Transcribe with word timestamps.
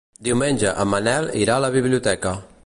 Diumenge 0.27 0.71
en 0.83 0.89
Manel 0.93 1.29
irà 1.43 1.59
a 1.61 1.65
la 1.67 1.71
biblioteca. 1.77 2.35